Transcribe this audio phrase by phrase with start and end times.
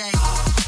[0.00, 0.59] Yeah.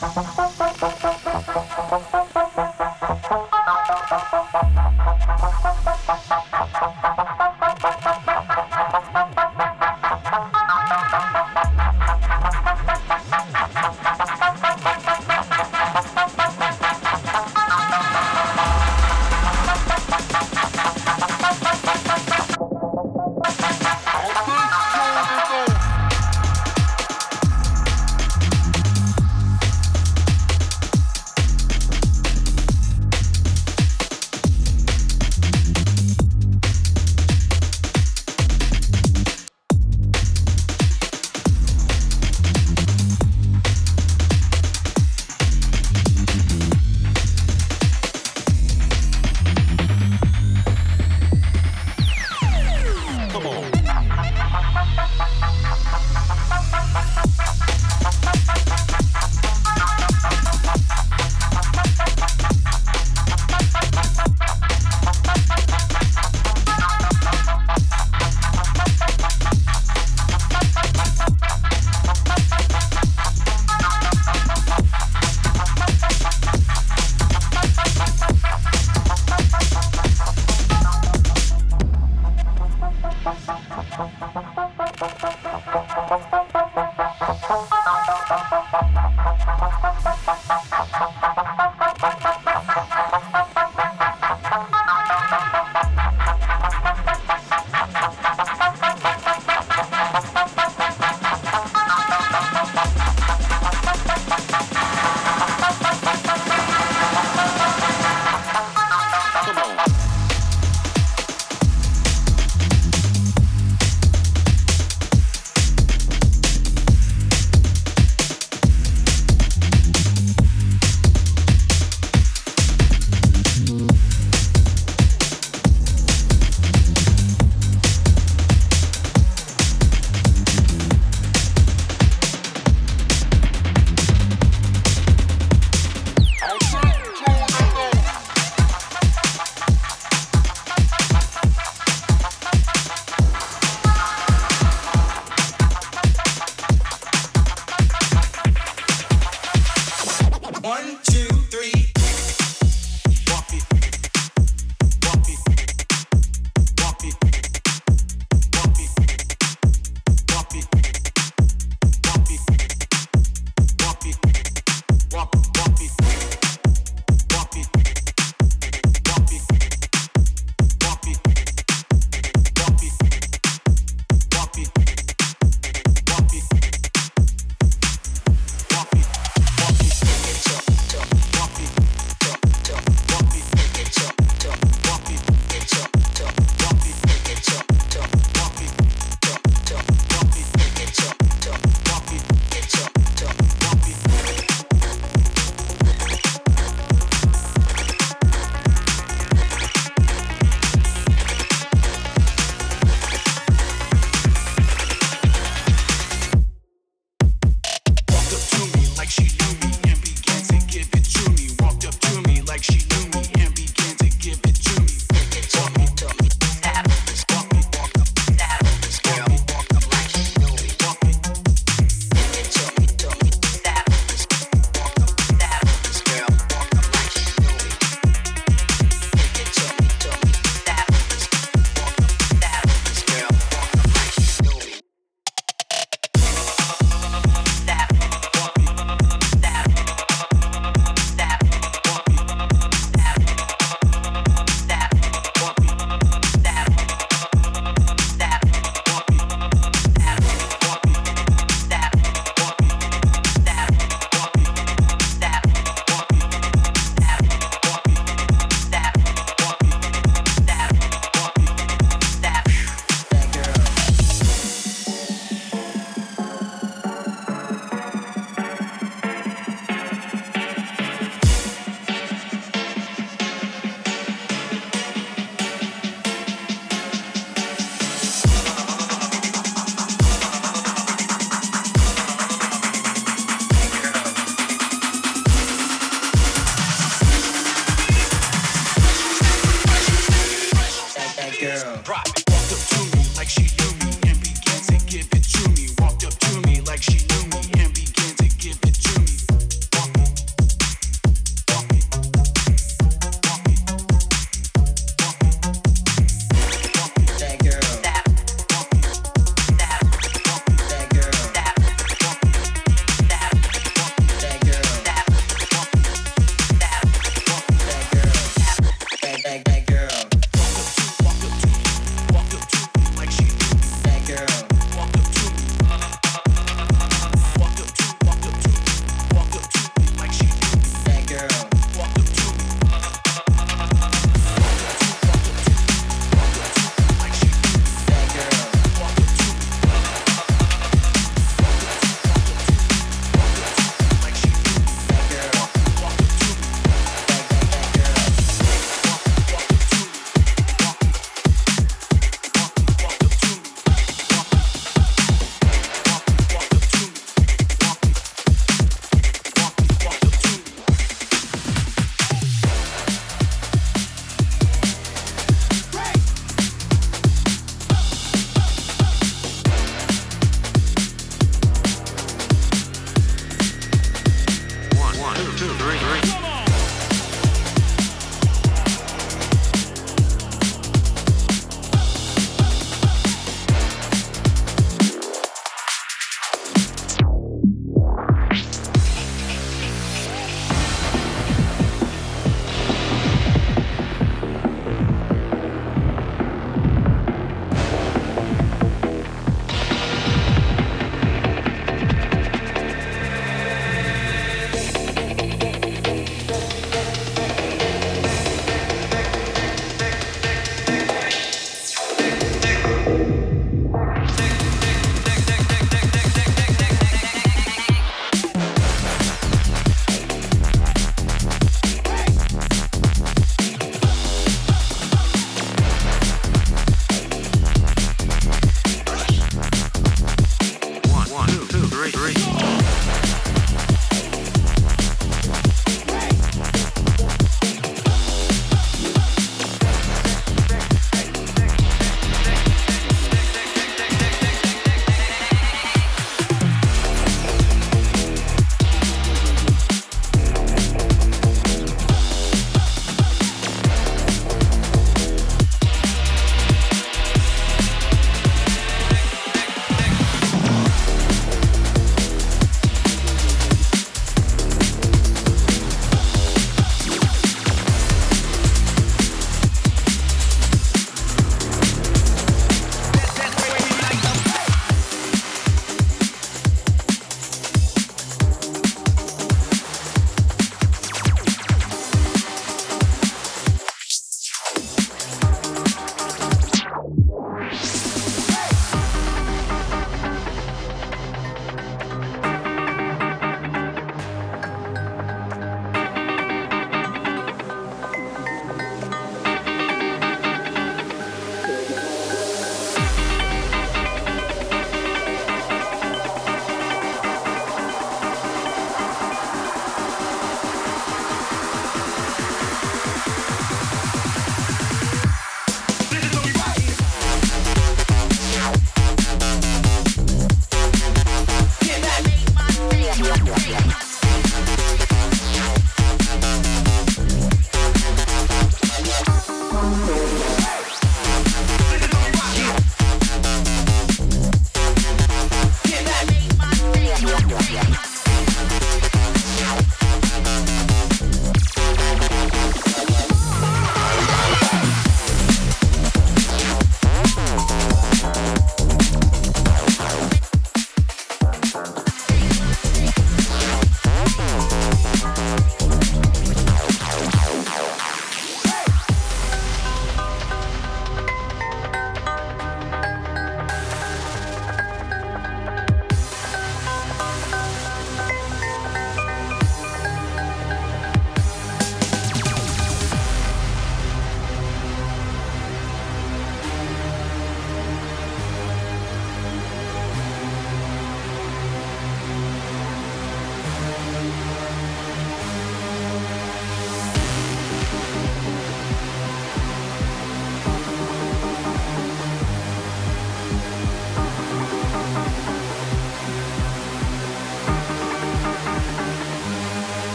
[0.00, 0.47] Bye.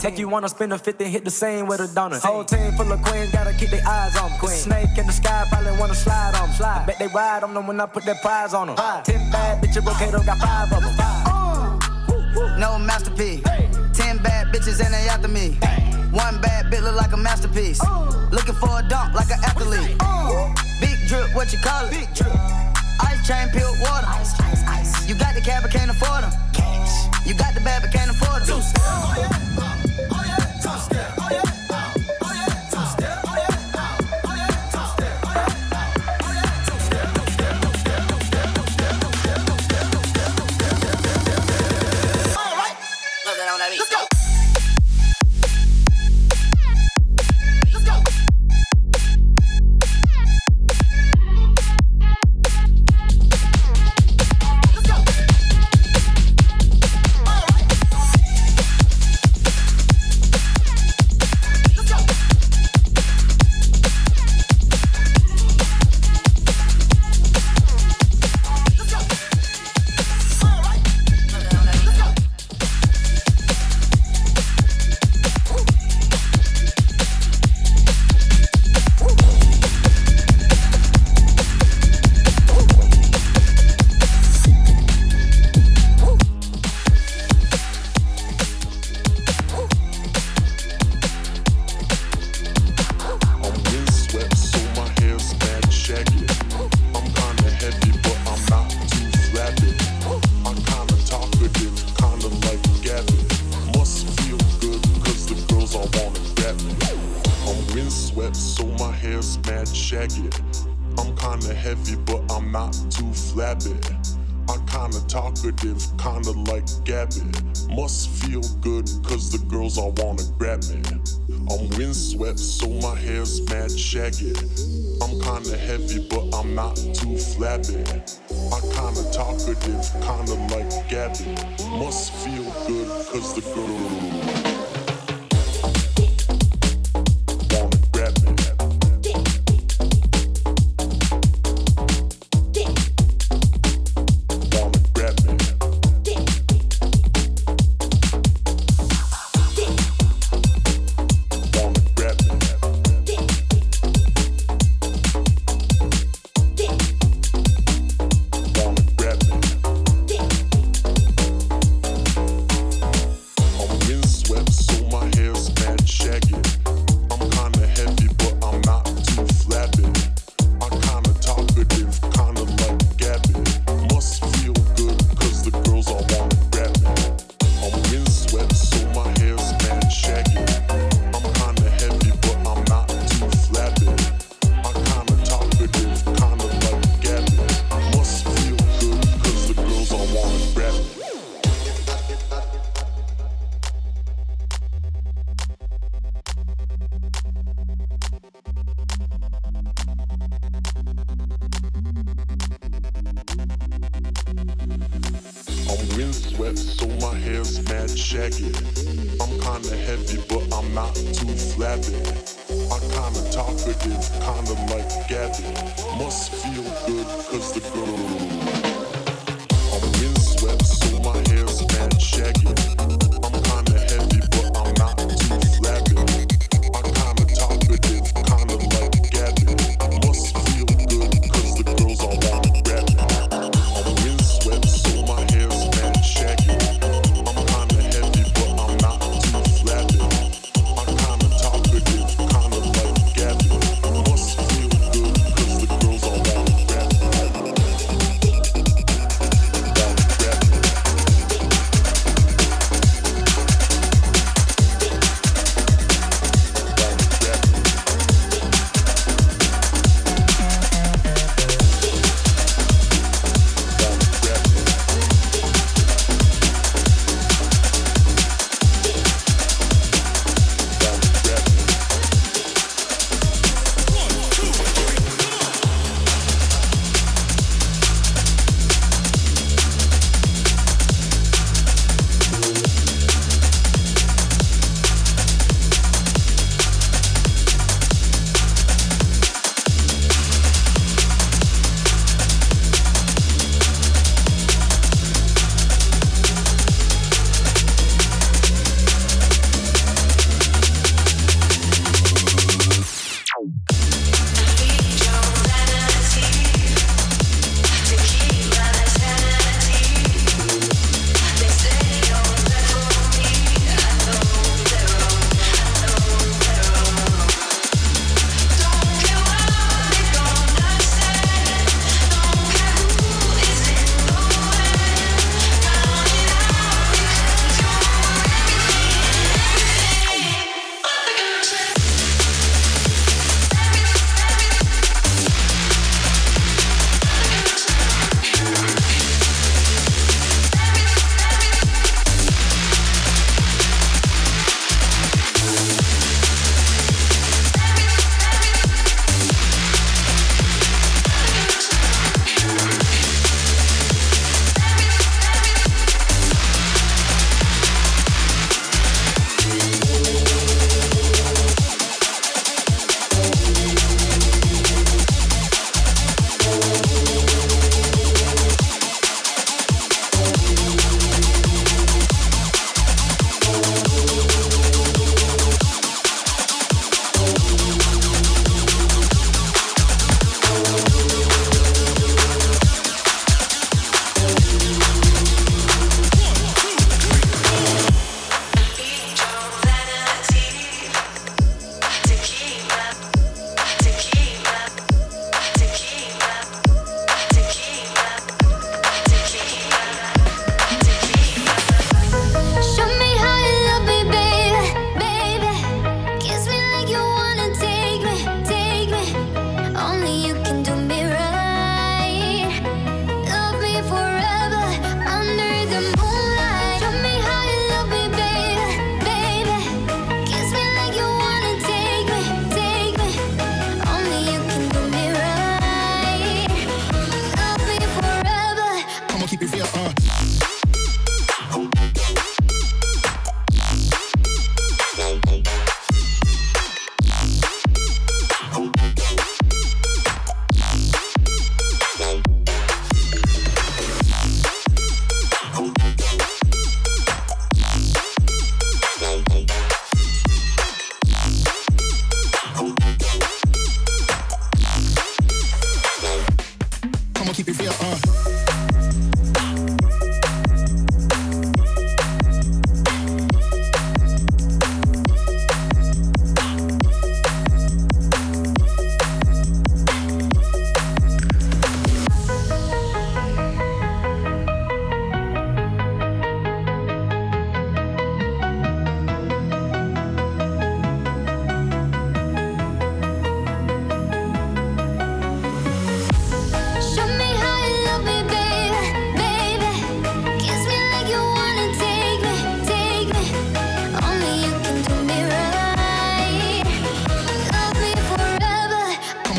[0.00, 2.20] Take you wanna spend a 50, hit the same with a donut.
[2.20, 4.38] Whole team full of queens, gotta keep their eyes on me.
[4.38, 4.56] Queen.
[4.56, 6.50] Snake in the sky, probably wanna slide on.
[6.52, 6.82] Slide.
[6.82, 8.76] I bet they ride on them when I put that prize on them.
[8.76, 9.04] Five.
[9.04, 10.94] Ten bad bitches, Brocato got five of them.
[10.96, 12.58] Five.
[12.58, 13.46] No masterpiece.
[13.48, 13.68] Hey.
[13.92, 15.56] Ten bad bitches and they after me.
[15.62, 15.82] Hey.
[16.10, 17.80] One bad bitch look like a masterpiece.
[17.82, 19.96] Uh, Looking for a dunk like an athlete.
[20.00, 21.90] Uh, Big drip, what you call it?
[21.90, 22.32] Big drip.
[23.00, 24.06] Ice chain, peeled water.
[24.08, 25.08] Ice, ice, ice.
[25.08, 26.32] You got the cab, but can't afford them.
[26.52, 27.26] Cash.
[27.26, 28.60] You got the bad, but can't afford them.
[28.78, 29.53] Oh,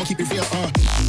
[0.06, 1.05] keep it real, uh.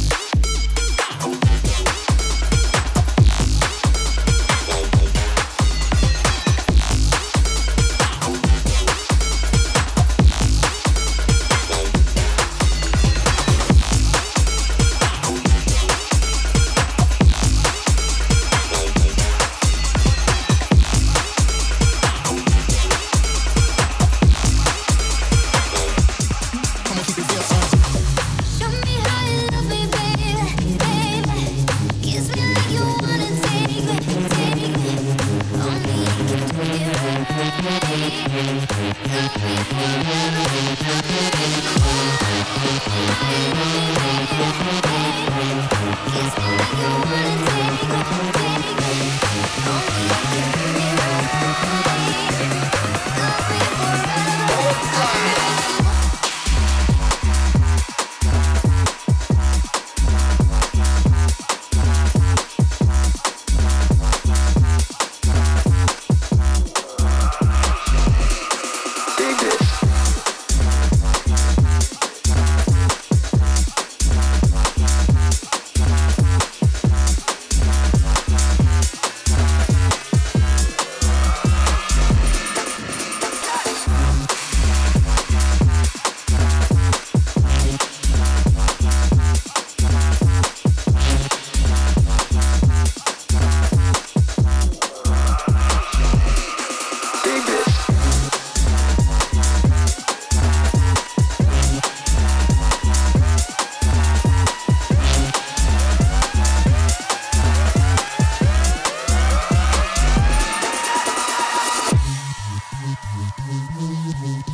[114.18, 114.48] Fly.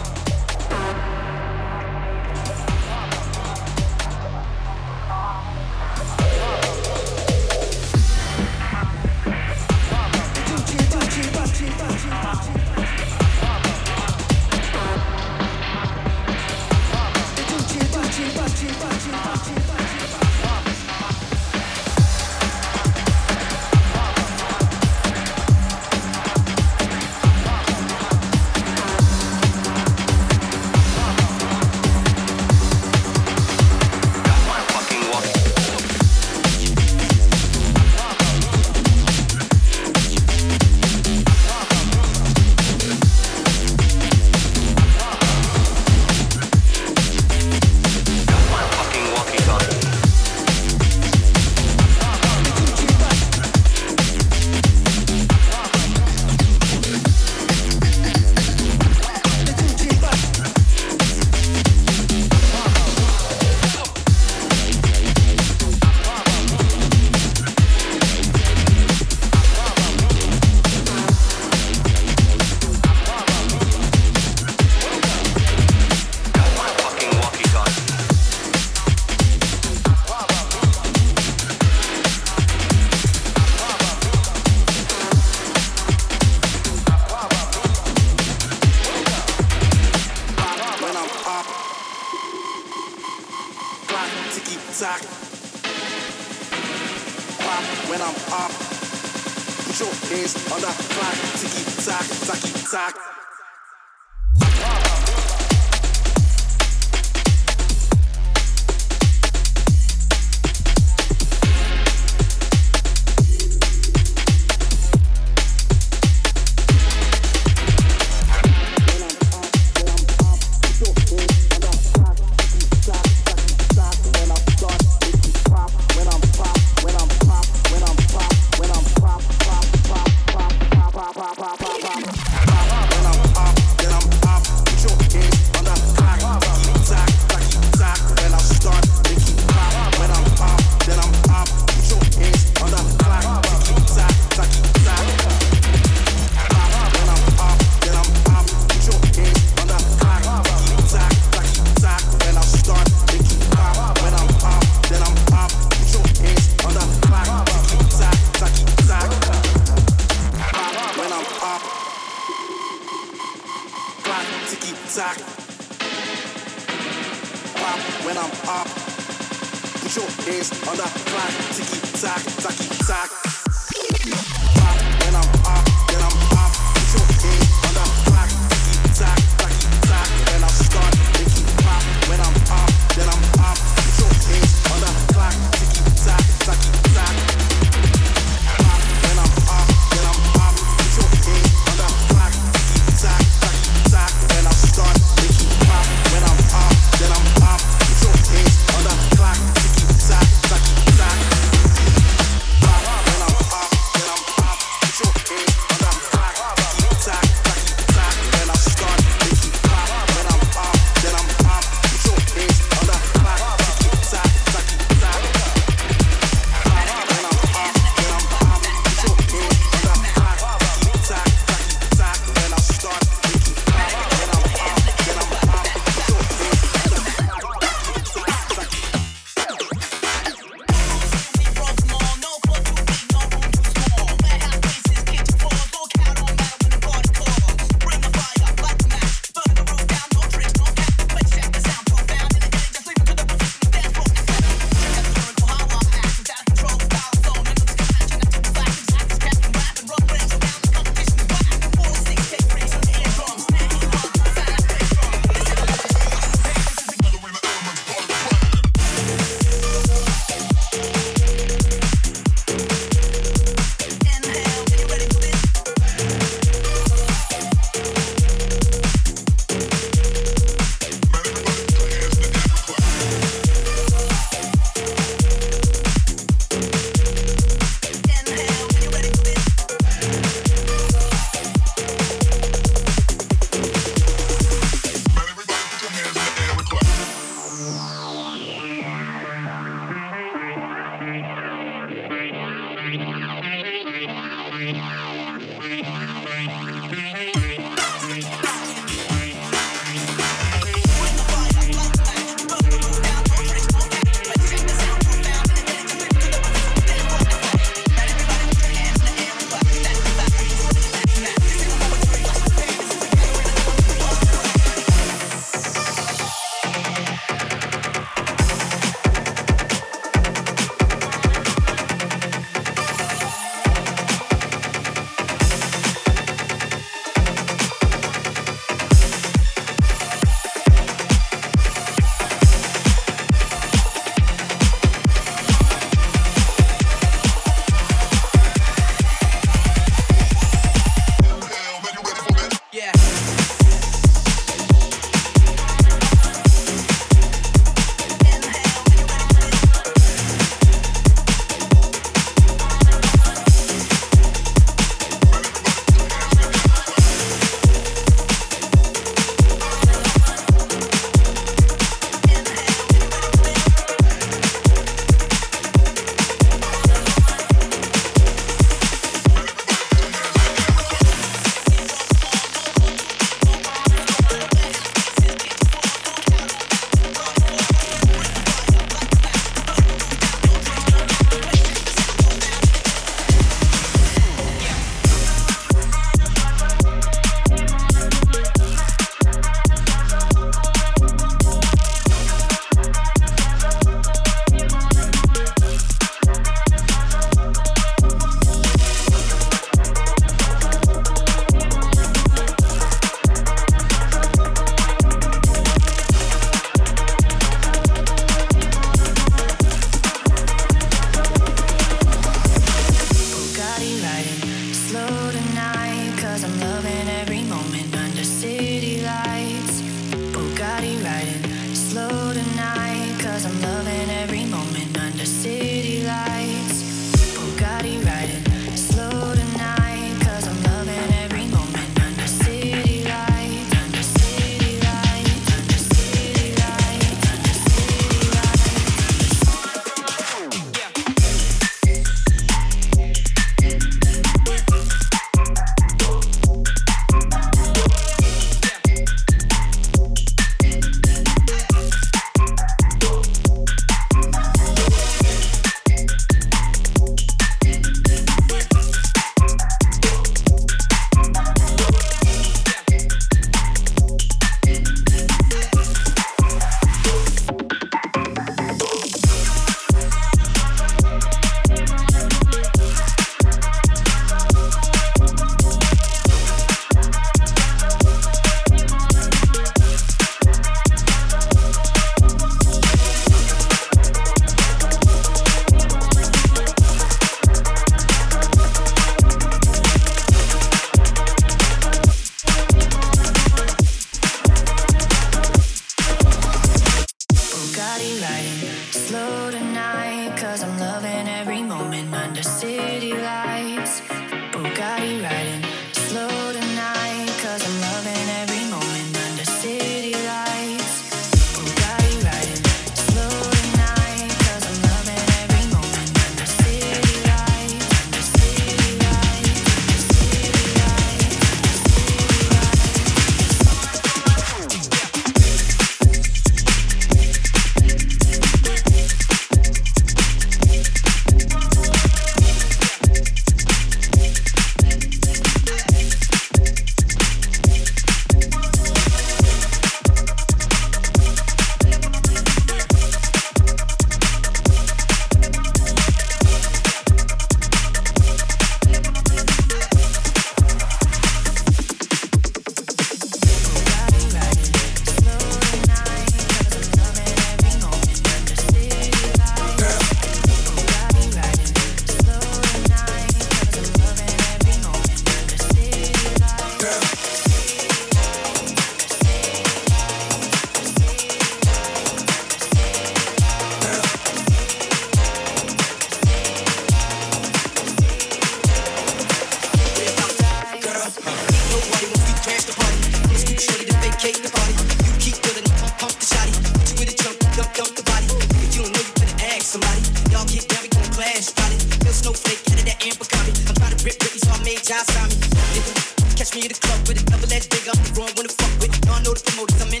[596.53, 597.87] Me in the club with a double-edged big.
[597.87, 598.91] I'm raw when the fuck with.
[599.07, 599.79] Y'all know the promoters.
[599.79, 600.00] I'm in